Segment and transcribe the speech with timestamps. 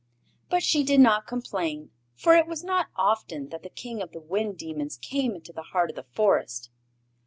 [0.49, 4.19] But she did not complain, for it was not often that the King of the
[4.19, 6.71] Wind Demons came into the heart of the Forest.